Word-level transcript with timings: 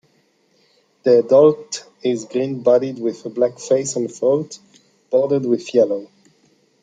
The 1.03 1.19
adult 1.19 1.87
is 2.01 2.25
green-bodied 2.25 2.97
with 2.97 3.23
a 3.27 3.29
black 3.29 3.59
face 3.59 3.95
and 3.95 4.11
throat 4.11 4.57
bordered 5.11 5.45
with 5.45 5.75
yellow. 5.75 6.07